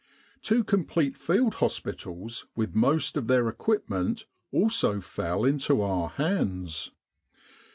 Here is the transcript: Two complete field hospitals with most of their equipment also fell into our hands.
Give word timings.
Two 0.41 0.63
complete 0.63 1.15
field 1.15 1.53
hospitals 1.61 2.47
with 2.55 2.73
most 2.73 3.15
of 3.17 3.27
their 3.27 3.47
equipment 3.47 4.25
also 4.51 4.99
fell 4.99 5.45
into 5.45 5.83
our 5.83 6.09
hands. 6.09 6.89